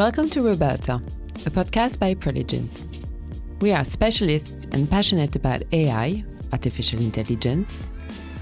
Welcome 0.00 0.30
to 0.30 0.40
Roberta, 0.40 0.94
a 1.44 1.50
podcast 1.50 1.98
by 1.98 2.14
Preligens. 2.14 2.86
We 3.60 3.70
are 3.74 3.84
specialists 3.84 4.66
and 4.72 4.90
passionate 4.90 5.36
about 5.36 5.62
AI, 5.72 6.24
artificial 6.54 7.00
intelligence, 7.00 7.86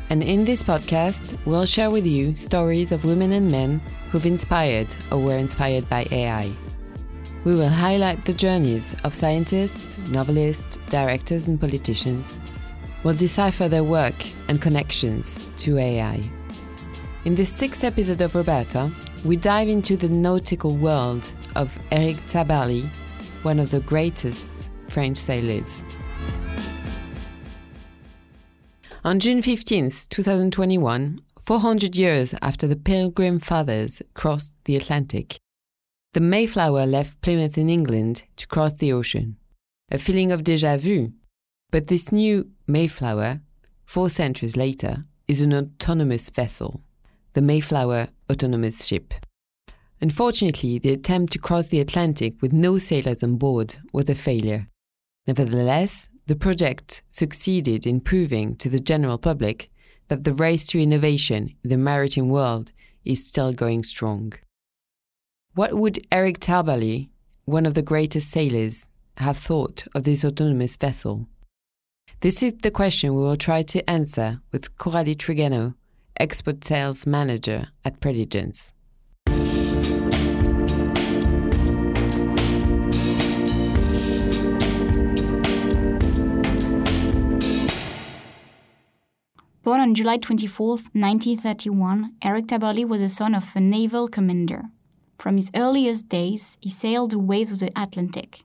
and 0.09 0.23
in 0.23 0.45
this 0.45 0.63
podcast, 0.63 1.37
we'll 1.47 1.67
share 1.67 1.91
with 1.91 2.07
you 2.07 2.37
stories 2.37 2.93
of 2.93 3.05
women 3.05 3.33
and 3.33 3.51
men 3.51 3.81
who've 4.13 4.25
inspired 4.25 4.95
or 5.11 5.19
were 5.19 5.37
inspired 5.37 5.89
by 5.89 6.07
AI. 6.13 6.49
We 7.43 7.57
will 7.57 7.69
highlight 7.69 8.25
the 8.25 8.35
journeys 8.35 8.95
of 9.03 9.13
scientists, 9.13 9.99
novelists, 10.11 10.77
directors, 10.91 11.49
and 11.49 11.61
politicians. 11.61 12.39
We'll 13.03 13.15
decipher 13.15 13.69
their 13.69 13.83
work 13.83 14.15
and 14.47 14.63
connections 14.63 15.45
to 15.57 15.77
AI. 15.77 16.23
In 17.25 17.35
this 17.35 17.53
sixth 17.53 17.83
episode 17.83 18.21
of 18.21 18.37
Roberta, 18.37 18.93
we 19.25 19.37
dive 19.37 19.69
into 19.69 19.97
the 19.97 20.09
nautical 20.09 20.77
world 20.77 21.33
of 21.57 21.77
Eric 21.91 22.17
Tabarly, 22.27 22.89
one 23.43 23.59
of 23.59 23.71
the 23.71 23.81
greatest 23.81 24.71
French 24.89 25.17
sailors. 25.17 25.83
On 29.05 29.19
June 29.19 29.43
15, 29.43 29.91
2021, 30.09 31.21
400 31.41 31.97
years 31.97 32.35
after 32.43 32.67
the 32.67 32.77
Pilgrim 32.77 33.39
Fathers 33.39 34.03
crossed 34.15 34.55
the 34.65 34.77
Atlantic, 34.77 35.39
the 36.15 36.21
Mayflower 36.21 36.87
left 36.87 37.21
Plymouth 37.21 37.59
in 37.59 37.69
England 37.69 38.25
to 38.37 38.47
cross 38.47 38.75
the 38.75 38.93
ocean. 38.93 39.37
A 39.91 39.99
feeling 39.99 40.33
of 40.33 40.45
deja 40.45 40.77
vu. 40.77 41.13
But 41.71 41.87
this 41.87 42.13
new 42.13 42.51
Mayflower, 42.67 43.41
four 43.85 44.11
centuries 44.11 44.57
later, 44.57 45.05
is 45.27 45.41
an 45.43 45.53
autonomous 45.53 46.31
vessel, 46.31 46.83
the 47.39 47.43
Mayflower 47.43 48.09
Autonomous 48.29 48.85
Ship. 48.85 49.15
Unfortunately, 50.01 50.81
the 50.81 50.91
attempt 50.91 51.33
to 51.33 51.39
cross 51.39 51.69
the 51.69 51.79
Atlantic 51.79 52.43
with 52.43 52.53
no 52.53 52.79
sailors 52.79 53.23
on 53.23 53.37
board 53.37 53.77
was 53.93 54.09
a 54.09 54.17
failure. 54.17 54.67
Nevertheless, 55.29 56.11
the 56.27 56.35
project 56.35 57.05
succeeded 57.11 57.87
in 57.87 58.01
proving 58.01 58.57
to 58.57 58.69
the 58.69 58.81
general 58.81 59.19
public 59.19 59.71
that 60.09 60.25
the 60.25 60.35
race 60.35 60.67
to 60.67 60.83
innovation 60.83 61.55
in 61.63 61.71
the 61.71 61.77
maritime 61.77 62.29
world 62.29 62.73
is 63.05 63.25
still 63.25 63.53
going 63.53 63.85
strong. 63.85 64.33
What 65.55 65.75
would 65.75 66.01
Eric 66.11 66.41
Tabarly, 66.41 67.09
one 67.45 67.67
of 67.67 67.75
the 67.75 67.83
greatest 67.83 68.33
sailors, 68.33 68.89
have 69.19 69.37
thought 69.37 69.85
of 69.95 70.03
this 70.03 70.25
autonomous 70.25 70.77
vessel? 70.77 71.29
This 72.21 72.43
is 72.43 72.55
the 72.65 72.73
question 72.73 73.15
we 73.15 73.23
will 73.23 73.37
try 73.37 73.63
to 73.63 73.89
answer 73.89 74.41
with 74.51 74.77
Coralie 74.77 75.15
Trigano, 75.15 75.75
export 76.19 76.65
sales 76.65 77.07
manager 77.07 77.69
at 77.85 78.01
Preligens. 78.01 78.73
Born 89.63 89.81
on 89.81 89.95
July 89.95 90.17
24, 90.17 90.69
1931, 90.69 92.15
Eric 92.23 92.47
Tabarly 92.47 92.89
was 92.89 93.03
the 93.03 93.09
son 93.11 93.35
of 93.35 93.55
a 93.55 93.61
naval 93.61 94.09
commander. 94.09 94.63
From 95.19 95.37
his 95.37 95.51
earliest 95.55 96.09
days, 96.09 96.57
he 96.61 96.71
sailed 96.71 97.11
the 97.11 97.19
waves 97.19 97.53
of 97.53 97.59
the 97.59 97.71
Atlantic. 97.79 98.45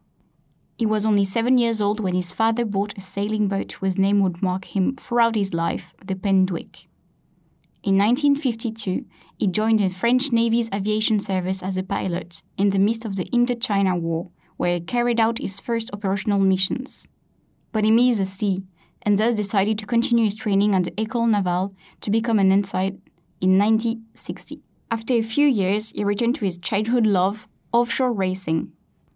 He 0.77 0.85
was 0.85 1.05
only 1.05 1.23
seven 1.23 1.57
years 1.57 1.79
old 1.79 2.01
when 2.01 2.13
his 2.13 2.33
father 2.33 2.65
bought 2.65 2.97
a 2.97 3.01
sailing 3.01 3.47
boat 3.47 3.71
whose 3.73 3.97
name 3.97 4.19
would 4.19 4.41
mark 4.41 4.65
him 4.75 4.97
throughout 4.97 5.35
his 5.35 5.53
life, 5.53 5.93
the 6.03 6.15
Pen 6.15 6.45
Duick. 6.45 6.87
In 7.83 7.97
1952, 7.97 9.03
he 9.37 9.47
joined 9.47 9.79
the 9.79 9.89
French 9.89 10.31
Navy's 10.31 10.69
aviation 10.73 11.19
service 11.19 11.61
as 11.61 11.75
a 11.75 11.83
pilot 11.83 12.41
in 12.57 12.69
the 12.69 12.79
midst 12.79 13.03
of 13.03 13.17
the 13.17 13.25
Indochina 13.25 13.99
War, 13.99 14.29
where 14.55 14.75
he 14.75 14.79
carried 14.79 15.19
out 15.19 15.39
his 15.39 15.59
first 15.59 15.89
operational 15.91 16.39
missions. 16.39 17.09
But 17.73 17.83
he 17.83 17.91
missed 17.91 18.19
the 18.19 18.25
sea 18.25 18.63
and 19.01 19.17
thus 19.17 19.35
decided 19.35 19.77
to 19.79 19.85
continue 19.85 20.23
his 20.23 20.35
training 20.35 20.73
at 20.73 20.85
the 20.85 20.91
École 20.91 21.29
Navale 21.29 21.75
to 21.99 22.09
become 22.09 22.39
an 22.39 22.53
ensign 22.53 23.01
in 23.41 23.57
1960. 23.57 24.61
After 24.89 25.15
a 25.15 25.21
few 25.21 25.45
years, 25.45 25.89
he 25.89 26.05
returned 26.05 26.35
to 26.35 26.45
his 26.45 26.57
childhood 26.57 27.05
love, 27.05 27.49
offshore 27.73 28.13
racing. 28.13 28.71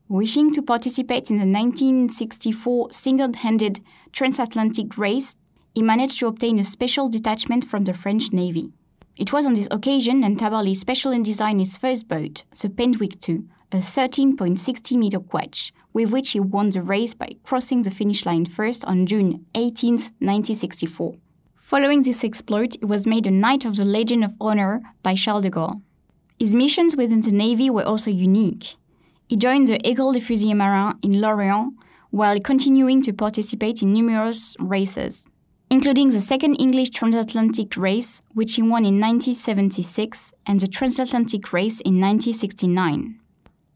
Wishing 0.10 0.52
to 0.52 0.62
participate 0.62 1.30
in 1.30 1.38
the 1.38 1.46
1964 1.46 2.92
single 2.92 3.34
handed 3.34 3.80
transatlantic 4.12 4.98
race, 4.98 5.38
he 5.78 5.84
managed 5.84 6.18
to 6.18 6.26
obtain 6.26 6.58
a 6.58 6.64
special 6.64 7.08
detachment 7.08 7.64
from 7.64 7.84
the 7.84 7.94
French 7.94 8.34
Navy. 8.34 8.72
It 9.16 9.32
was 9.32 9.46
on 9.46 9.54
this 9.54 9.68
occasion 9.70 10.22
that 10.22 10.32
Tabarly 10.32 10.76
specially 10.76 11.22
designed 11.22 11.60
his 11.60 11.78
first 11.78 12.08
boat, 12.08 12.42
the 12.60 12.68
Pen 12.68 12.96
Duick 12.96 13.30
II, 13.30 13.44
a 13.72 13.78
13.60 13.78 14.98
meter 14.98 15.20
ketch, 15.20 15.72
with 15.94 16.10
which 16.10 16.32
he 16.32 16.40
won 16.40 16.72
the 16.72 16.82
race 16.82 17.14
by 17.14 17.30
crossing 17.44 17.84
the 17.84 17.92
finish 17.92 18.26
line 18.26 18.46
first 18.46 18.84
on 18.86 19.06
June 19.06 19.46
18, 19.54 19.98
1964. 19.98 21.14
Following 21.58 22.02
this 22.02 22.24
exploit, 22.24 22.76
he 22.80 22.86
was 22.88 23.06
made 23.06 23.28
a 23.28 23.32
Knight 23.32 23.64
of 23.64 23.76
the 23.76 23.86
Legion 23.86 24.24
of 24.24 24.34
Honor 24.42 24.82
by 25.04 25.14
Charles 25.14 25.44
de 25.44 25.52
Gaulle. 25.52 25.84
His 26.40 26.56
missions 26.56 26.96
within 26.96 27.22
the 27.22 27.32
Navy 27.32 27.70
were 27.70 27.86
also 27.86 28.10
unique. 28.10 28.78
He 29.30 29.38
joined 29.38 29.68
the 29.68 29.78
École 29.86 30.16
des 30.16 30.22
Fusiliers 30.22 30.58
Marins 30.58 30.96
in 31.04 31.22
Lorient 31.22 31.74
while 32.10 32.40
continuing 32.40 33.04
to 33.04 33.14
participate 33.14 33.84
in 33.84 33.94
numerous 33.94 34.56
races, 34.60 35.27
including 35.70 36.10
the 36.10 36.22
second 36.22 36.56
English 36.56 36.92
transatlantic 36.92 37.76
race, 37.76 38.22
which 38.34 38.56
he 38.56 38.62
won 38.62 38.86
in 38.86 39.00
1976, 39.00 40.32
and 40.46 40.62
the 40.62 40.68
transatlantic 40.68 41.52
race 41.52 41.80
in 41.82 42.00
1969. 42.00 43.20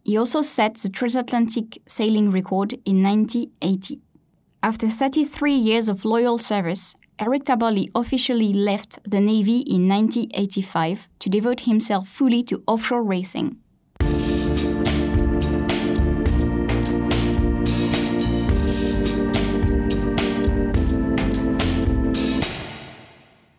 He 0.03 0.17
also 0.17 0.41
set 0.41 0.75
the 0.75 0.89
transatlantic 0.89 1.81
sailing 1.87 2.31
record 2.31 2.73
in 2.85 3.03
1980. 3.03 3.99
After 4.63 4.87
33 4.87 5.53
years 5.53 5.89
of 5.89 6.05
loyal 6.05 6.37
service, 6.37 6.95
Eric 7.19 7.45
Tabarly 7.45 7.89
officially 7.93 8.53
left 8.53 8.97
the 9.03 9.19
Navy 9.19 9.59
in 9.59 9.87
1985 9.87 11.07
to 11.19 11.29
devote 11.29 11.61
himself 11.61 12.07
fully 12.07 12.41
to 12.43 12.63
offshore 12.67 13.03
racing. 13.03 13.57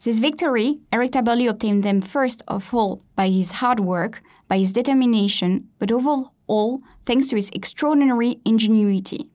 This 0.04 0.18
victory, 0.18 0.80
Eric 0.92 1.12
Tabarly 1.12 1.48
obtained 1.48 1.84
them 1.84 2.00
first 2.00 2.42
of 2.48 2.74
all 2.74 3.02
by 3.14 3.28
his 3.28 3.52
hard 3.52 3.78
work, 3.78 4.20
by 4.48 4.58
his 4.58 4.72
determination, 4.72 5.68
but 5.78 5.92
overall 5.92 6.82
thanks 7.06 7.28
to 7.28 7.36
his 7.36 7.50
extraordinary 7.52 8.40
ingenuity. 8.44 9.30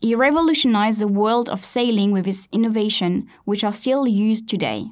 He 0.00 0.14
revolutionized 0.14 0.98
the 0.98 1.08
world 1.08 1.50
of 1.50 1.62
sailing 1.62 2.10
with 2.10 2.24
his 2.24 2.48
innovation, 2.52 3.28
which 3.44 3.62
are 3.62 3.72
still 3.72 4.08
used 4.08 4.48
today. 4.48 4.86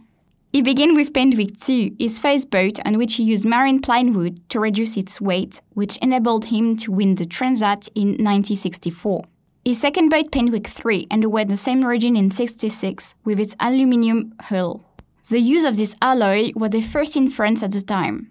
He 0.53 0.60
began 0.60 0.94
with 0.94 1.15
Pen 1.15 1.33
Duick 1.33 1.66
II, 1.66 1.94
his 1.98 2.19
first 2.19 2.50
boat 2.50 2.78
on 2.84 2.98
which 2.98 3.15
he 3.15 3.22
used 3.22 3.47
marine 3.47 3.81
plywood 3.81 4.47
to 4.50 4.60
reduce 4.60 4.98
its 4.98 5.19
weight, 5.19 5.62
which 5.71 5.97
enabled 5.98 6.47
him 6.47 6.77
to 6.77 6.93
win 6.93 7.15
the 7.15 7.25
Transat 7.25 7.88
in 7.94 8.09
1964. 8.22 9.25
His 9.65 9.81
second 9.81 10.10
boat, 10.10 10.31
Pen 10.31 10.50
Duick 10.50 10.69
III, 10.84 11.06
underwent 11.10 11.48
the 11.48 11.56
same 11.56 11.83
origin 11.84 12.16
in 12.16 12.31
66 12.31 13.15
with 13.25 13.41
its 13.41 13.56
aluminium 13.59 14.34
hull. 14.43 14.85
The 15.28 15.41
use 15.41 15.64
of 15.64 15.76
this 15.76 15.97
alloy 16.00 16.53
was 16.54 16.70
the 16.70 16.82
first 16.82 17.16
in 17.16 17.28
France 17.28 17.60
at 17.60 17.72
the 17.72 17.81
time. 17.81 18.31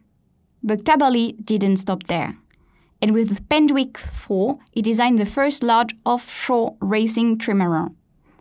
But 0.63 0.85
Tabarly 0.85 1.35
didn't 1.43 1.77
stop 1.77 2.03
there. 2.03 2.37
And 3.01 3.13
with 3.13 3.35
the 3.35 3.41
Pen 3.41 3.67
Duick 3.67 3.97
4, 3.97 4.57
he 4.71 4.81
designed 4.81 5.19
the 5.19 5.25
first 5.25 5.61
large 5.61 5.93
offshore 6.05 6.77
racing 6.79 7.37
trimaran. 7.37 7.95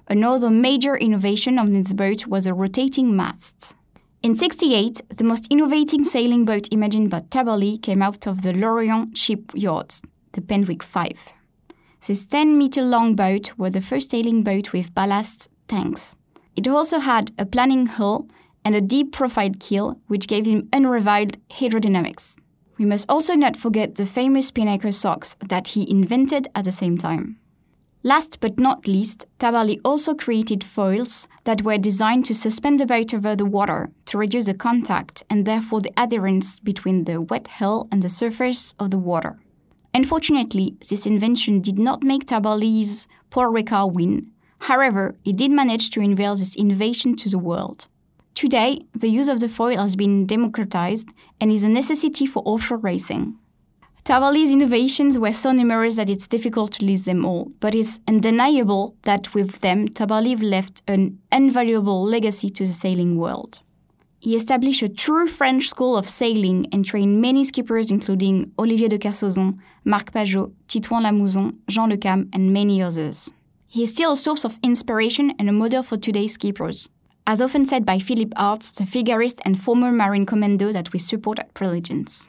Another 0.09 0.51
major 0.51 0.97
innovation 0.97 1.59
of 1.59 1.73
this 1.73 1.93
boat 1.93 2.29
was 2.29 2.47
a 2.47 2.55
rotating 2.55 3.17
mast. 3.17 3.75
In 4.23 4.37
68, 4.37 5.01
the 5.09 5.25
most 5.25 5.49
innovating 5.51 6.05
sailing 6.05 6.45
boat 6.45 6.69
imagined 6.71 7.11
by 7.11 7.23
Tabarly 7.23 7.83
came 7.83 8.03
out 8.03 8.25
of 8.25 8.43
the 8.43 8.53
Lorient 8.53 9.19
shipyards, 9.19 10.01
the 10.33 10.41
Pen 10.41 10.65
Duick 10.65 10.85
5. 10.85 11.33
This 12.07 12.25
10 12.25 12.57
meter 12.57 12.83
long 12.83 13.17
boat 13.17 13.51
was 13.59 13.73
the 13.73 13.81
first 13.81 14.13
sailing 14.13 14.45
boat 14.45 14.73
with 14.73 14.95
ballast 14.95 15.49
tanks. 15.67 16.15
It 16.55 16.69
also 16.69 17.01
had 17.01 17.33
a 17.37 17.45
planing 17.45 17.87
hull 17.87 18.29
and 18.65 18.75
a 18.75 18.81
deep 18.81 19.13
profile 19.13 19.53
keel, 19.61 20.01
which 20.07 20.29
gave 20.29 20.47
him 20.47 20.69
unrivaled 20.73 21.37
hydrodynamics. 21.49 22.37
We 22.79 22.85
must 22.85 23.07
also 23.09 23.35
not 23.35 23.57
forget 23.57 23.95
the 23.95 24.07
famous 24.07 24.49
Spinnaker 24.49 24.93
socks 24.93 25.37
that 25.41 25.69
he 25.69 25.89
invented 25.89 26.49
at 26.55 26.65
the 26.65 26.73
same 26.73 26.99
time. 26.99 27.39
Last 28.07 28.39
but 28.41 28.59
not 28.59 28.87
least, 28.87 29.25
Tabarly 29.39 29.81
also 29.83 30.15
created 30.15 30.63
foils 30.63 31.27
that 31.45 31.63
were 31.63 31.79
designed 31.79 32.27
to 32.27 32.35
suspend 32.35 32.79
the 32.79 32.85
boat 32.85 33.15
over 33.15 33.35
the 33.35 33.47
water 33.47 33.91
to 34.05 34.19
reduce 34.19 34.45
the 34.45 34.53
contact 34.53 35.23
and 35.31 35.47
therefore 35.47 35.81
the 35.81 35.93
adherence 35.97 36.61
between 36.61 37.05
the 37.05 37.23
wet 37.23 37.47
hull 37.47 37.89
and 37.91 38.03
the 38.03 38.11
surface 38.11 38.75
of 38.79 38.91
the 38.91 38.99
water. 38.99 39.39
Unfortunately, 39.95 40.77
this 40.91 41.07
invention 41.07 41.61
did 41.63 41.79
not 41.79 42.03
make 42.03 42.27
Tabarly's 42.27 43.07
Paul 43.31 43.53
Ricard 43.53 43.95
win. 43.95 44.33
However, 44.59 45.17
he 45.23 45.33
did 45.33 45.51
manage 45.51 45.89
to 45.91 46.01
unveil 46.01 46.37
this 46.37 46.55
innovation 46.57 47.17
to 47.17 47.31
the 47.31 47.39
world. 47.39 47.87
Today, 48.35 48.85
the 48.93 49.09
use 49.09 49.29
of 49.29 49.39
the 49.39 49.49
foil 49.49 49.79
has 49.79 49.95
been 49.95 50.27
democratized 50.27 51.09
and 51.41 51.53
is 51.53 51.63
a 51.63 51.69
necessity 51.69 52.27
for 52.27 52.43
offshore 52.45 52.79
racing. 52.79 53.37
Tabarly's 54.05 54.51
innovations 54.51 55.17
were 55.19 55.33
so 55.33 55.53
numerous 55.53 55.97
that 55.97 56.11
it's 56.11 56.27
difficult 56.27 56.73
to 56.73 56.85
list 56.85 57.05
them 57.05 57.25
all, 57.25 57.53
but 57.61 57.75
it's 57.75 58.01
undeniable 58.07 58.97
that 59.03 59.33
with 59.35 59.61
them, 59.61 59.89
Tabarly 59.89 60.41
left 60.43 60.83
an 60.87 61.19
invaluable 61.33 62.03
legacy 62.03 62.51
to 62.51 62.67
the 62.67 62.73
sailing 62.73 63.17
world. 63.17 63.63
He 64.19 64.35
established 64.35 64.83
a 64.83 64.89
true 64.89 65.29
French 65.29 65.69
school 65.69 65.97
of 65.97 66.09
sailing 66.09 66.67
and 66.73 66.85
trained 66.85 67.21
many 67.21 67.45
skippers 67.45 67.91
including 67.91 68.53
Olivier 68.59 68.89
de 68.89 68.99
Kersauson, 68.99 69.59
Marc 69.85 70.13
Pajot, 70.13 70.53
Titouan 70.67 71.03
Lamazou, 71.03 71.57
Jean 71.69 71.89
Le 71.89 71.97
Cam, 71.97 72.29
and 72.33 72.53
many 72.53 72.83
others. 72.83 73.31
He 73.69 73.85
is 73.85 73.91
still 73.91 74.13
a 74.13 74.17
source 74.17 74.45
of 74.45 74.59
inspiration 74.63 75.35
and 75.39 75.49
a 75.49 75.53
model 75.53 75.83
for 75.83 75.97
today's 75.97 76.35
skippers. 76.35 76.91
As 77.27 77.41
often 77.41 77.65
said 77.65 77.87
by 77.87 77.99
Philippe 77.99 78.35
Artz, 78.37 78.75
the 78.75 78.85
figurist 78.85 79.41
and 79.47 79.59
former 79.59 79.91
Marine 79.91 80.27
Commando 80.27 80.73
that 80.73 80.93
we 80.93 80.99
support 80.99 81.39
at 81.39 81.55
Preligens. 81.55 82.29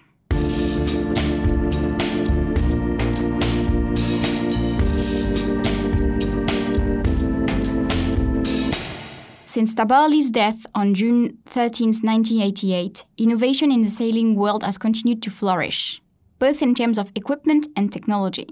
Since 9.46 9.74
Tabarly's 9.74 10.30
death 10.30 10.66
on 10.74 10.94
June 10.94 11.40
13, 11.46 11.88
1988, 12.02 13.04
innovation 13.18 13.74
in 13.74 13.82
the 13.82 13.90
sailing 13.90 14.36
world 14.36 14.64
has 14.64 14.78
continued 14.78 15.22
to 15.24 15.30
flourish, 15.30 16.02
both 16.40 16.62
in 16.62 16.74
terms 16.74 16.98
of 16.98 17.12
equipment 17.16 17.68
and 17.76 17.92
technology. 17.92 18.48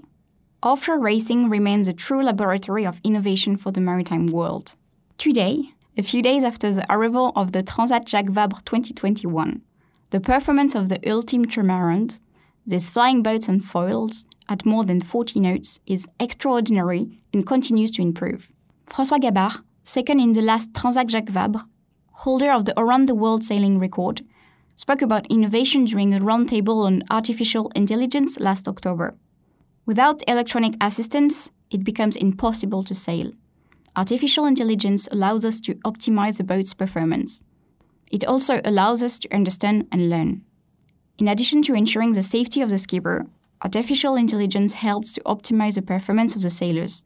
Offshore 0.62 1.00
racing 1.00 1.48
remains 1.48 1.88
a 1.88 1.94
true 1.94 2.22
laboratory 2.22 2.86
of 2.86 3.00
innovation 3.02 3.56
for 3.56 3.70
the 3.70 3.80
maritime 3.80 4.26
world. 4.26 4.74
Today, 5.16 5.73
a 5.96 6.02
few 6.02 6.22
days 6.22 6.42
after 6.42 6.72
the 6.72 6.84
arrival 6.92 7.32
of 7.36 7.52
the 7.52 7.62
Transat 7.62 8.08
Jacques 8.08 8.26
Vabre 8.32 8.64
2021, 8.64 9.62
the 10.10 10.20
performance 10.20 10.74
of 10.74 10.88
the 10.88 10.98
Ultime 11.08 11.44
Trimaran, 11.44 12.20
this 12.66 12.88
flying 12.88 13.22
boat 13.22 13.48
on 13.48 13.60
foils, 13.60 14.24
at 14.48 14.66
more 14.66 14.84
than 14.84 15.00
40 15.00 15.40
knots 15.40 15.80
is 15.86 16.06
extraordinary 16.18 17.20
and 17.32 17.46
continues 17.46 17.90
to 17.92 18.02
improve. 18.02 18.50
François 18.86 19.20
Gabart, 19.20 19.62
second 19.82 20.20
in 20.20 20.32
the 20.32 20.42
last 20.42 20.72
Transat 20.72 21.08
Jacques 21.08 21.30
Vabre, 21.30 21.64
holder 22.12 22.50
of 22.50 22.64
the 22.64 22.78
Around 22.78 23.06
the 23.06 23.14
World 23.14 23.44
sailing 23.44 23.78
record, 23.78 24.22
spoke 24.76 25.00
about 25.00 25.26
innovation 25.28 25.84
during 25.84 26.12
a 26.12 26.18
roundtable 26.18 26.84
on 26.84 27.02
artificial 27.10 27.70
intelligence 27.76 28.38
last 28.40 28.66
October. 28.66 29.14
Without 29.86 30.22
electronic 30.26 30.74
assistance, 30.80 31.50
it 31.70 31.84
becomes 31.84 32.16
impossible 32.16 32.82
to 32.82 32.94
sail. 32.94 33.32
Artificial 33.96 34.44
intelligence 34.44 35.08
allows 35.12 35.44
us 35.44 35.60
to 35.60 35.74
optimize 35.76 36.36
the 36.36 36.44
boat's 36.44 36.74
performance. 36.74 37.44
It 38.10 38.24
also 38.24 38.60
allows 38.64 39.02
us 39.02 39.18
to 39.20 39.34
understand 39.34 39.86
and 39.92 40.10
learn. 40.10 40.42
In 41.18 41.28
addition 41.28 41.62
to 41.62 41.74
ensuring 41.74 42.12
the 42.12 42.22
safety 42.22 42.60
of 42.60 42.70
the 42.70 42.78
skipper, 42.78 43.26
artificial 43.62 44.16
intelligence 44.16 44.74
helps 44.74 45.12
to 45.12 45.20
optimize 45.22 45.74
the 45.76 45.82
performance 45.82 46.34
of 46.34 46.42
the 46.42 46.50
sailors. 46.50 47.04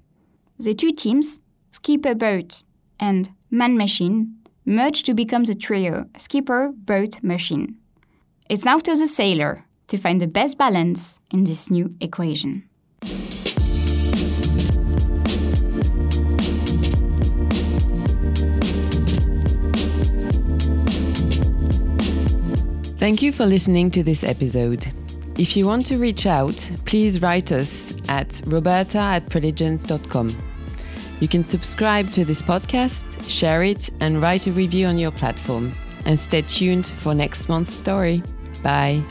The 0.58 0.74
two 0.74 0.92
teams, 0.92 1.42
skipper 1.70 2.14
boat 2.14 2.62
and 2.98 3.30
man 3.50 3.76
machine, 3.76 4.38
merge 4.64 5.02
to 5.04 5.14
become 5.14 5.44
the 5.44 5.54
trio 5.54 6.06
skipper 6.16 6.72
boat 6.74 7.22
machine. 7.22 7.76
It's 8.48 8.64
now 8.64 8.78
to 8.78 8.96
the 8.96 9.06
sailor 9.06 9.66
to 9.88 9.98
find 9.98 10.20
the 10.20 10.26
best 10.26 10.56
balance 10.56 11.20
in 11.30 11.44
this 11.44 11.70
new 11.70 11.94
equation. 12.00 12.68
Thank 22.98 23.22
you 23.22 23.30
for 23.30 23.46
listening 23.46 23.92
to 23.92 24.02
this 24.02 24.24
episode. 24.24 24.84
If 25.36 25.56
you 25.56 25.66
want 25.66 25.86
to 25.86 25.98
reach 25.98 26.26
out, 26.26 26.56
please 26.84 27.22
write 27.22 27.52
us 27.52 27.94
at 28.08 28.42
roberta 28.44 28.98
at 28.98 29.26
preligens.com. 29.26 30.36
You 31.20 31.28
can 31.28 31.44
subscribe 31.44 32.10
to 32.10 32.24
this 32.24 32.42
podcast, 32.42 33.28
share 33.28 33.62
it, 33.62 33.88
and 34.00 34.20
write 34.20 34.48
a 34.48 34.52
review 34.52 34.86
on 34.86 34.98
your 34.98 35.12
platform. 35.12 35.72
And 36.06 36.18
stay 36.18 36.42
tuned 36.42 36.88
for 36.88 37.14
next 37.14 37.48
month's 37.48 37.74
story. 37.74 38.20
Bye. 38.64 39.04